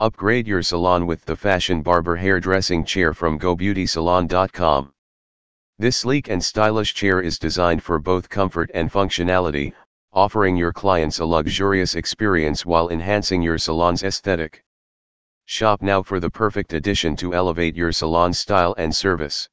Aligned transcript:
Upgrade 0.00 0.46
your 0.46 0.62
salon 0.62 1.06
with 1.06 1.26
the 1.26 1.36
Fashion 1.36 1.82
Barber 1.82 2.16
Hairdressing 2.16 2.86
Chair 2.86 3.12
from 3.12 3.38
GoBeautySalon.com. 3.38 4.94
This 5.78 5.98
sleek 5.98 6.30
and 6.30 6.42
stylish 6.42 6.94
chair 6.94 7.20
is 7.20 7.38
designed 7.38 7.82
for 7.82 7.98
both 7.98 8.30
comfort 8.30 8.70
and 8.72 8.90
functionality, 8.90 9.74
offering 10.14 10.56
your 10.56 10.72
clients 10.72 11.18
a 11.18 11.26
luxurious 11.26 11.96
experience 11.96 12.64
while 12.64 12.88
enhancing 12.88 13.42
your 13.42 13.58
salon's 13.58 14.02
aesthetic. 14.02 14.64
Shop 15.44 15.82
now 15.82 16.02
for 16.02 16.18
the 16.18 16.30
perfect 16.30 16.72
addition 16.72 17.14
to 17.16 17.34
elevate 17.34 17.76
your 17.76 17.92
salon 17.92 18.32
style 18.32 18.74
and 18.78 18.96
service. 18.96 19.50